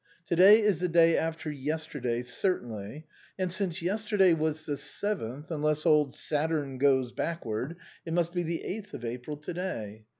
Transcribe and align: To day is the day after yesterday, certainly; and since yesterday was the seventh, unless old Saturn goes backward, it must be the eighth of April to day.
To 0.25 0.35
day 0.35 0.59
is 0.59 0.79
the 0.79 0.87
day 0.87 1.15
after 1.15 1.51
yesterday, 1.51 2.23
certainly; 2.23 3.05
and 3.37 3.51
since 3.51 3.83
yesterday 3.83 4.33
was 4.33 4.65
the 4.65 4.75
seventh, 4.75 5.51
unless 5.51 5.85
old 5.85 6.15
Saturn 6.15 6.79
goes 6.79 7.11
backward, 7.11 7.75
it 8.03 8.13
must 8.13 8.33
be 8.33 8.41
the 8.41 8.63
eighth 8.63 8.95
of 8.95 9.05
April 9.05 9.37
to 9.37 9.53
day. 9.53 10.05